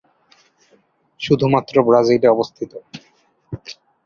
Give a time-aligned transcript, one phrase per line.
[1.21, 2.71] শুধুমাত্র ব্রাজিলে অবস্থিত।